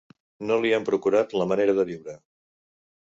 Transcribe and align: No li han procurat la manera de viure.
No 0.51 0.55
li 0.61 0.71
han 0.77 0.87
procurat 0.87 1.35
la 1.41 1.47
manera 1.53 1.77
de 1.81 1.89
viure. 1.91 2.17